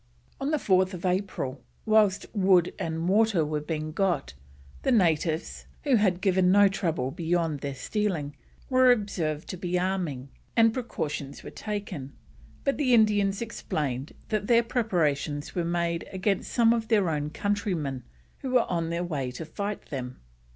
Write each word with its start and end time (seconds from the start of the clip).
On 0.39 0.49
4th 0.51 1.05
April, 1.07 1.61
whilst 1.85 2.25
wood 2.33 2.73
and 2.79 3.07
water 3.07 3.45
was 3.45 3.65
being 3.65 3.91
got 3.91 4.31
in, 4.33 4.37
the 4.81 4.91
natives, 4.91 5.67
who 5.83 5.97
had 5.97 6.21
given 6.21 6.51
no 6.51 6.67
trouble 6.67 7.11
beyond 7.11 7.59
their 7.59 7.75
stealing, 7.75 8.35
were 8.67 8.91
observed 8.91 9.47
to 9.49 9.57
be 9.57 9.77
arming, 9.77 10.29
and 10.57 10.73
precautions 10.73 11.43
were 11.43 11.51
taken, 11.51 12.13
but 12.63 12.77
the 12.77 12.95
Indians 12.95 13.43
explained 13.43 14.13
that 14.29 14.47
their 14.47 14.63
preparations 14.63 15.53
were 15.53 15.63
made 15.63 16.07
against 16.11 16.51
some 16.51 16.73
of 16.73 16.87
their 16.87 17.07
own 17.07 17.29
countrymen 17.29 18.01
who 18.39 18.49
were 18.49 18.63
on 18.67 18.89
their 18.89 19.03
way 19.03 19.29
to 19.29 19.45
fight 19.45 19.91
them. 19.91 20.19